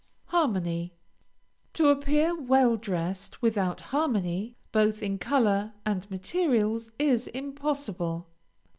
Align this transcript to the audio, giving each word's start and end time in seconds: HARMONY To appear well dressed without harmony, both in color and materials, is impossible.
HARMONY 0.29 0.93
To 1.73 1.89
appear 1.89 2.33
well 2.35 2.75
dressed 2.75 3.39
without 3.43 3.81
harmony, 3.93 4.55
both 4.71 5.03
in 5.03 5.19
color 5.19 5.73
and 5.85 6.09
materials, 6.09 6.89
is 6.97 7.27
impossible. 7.27 8.27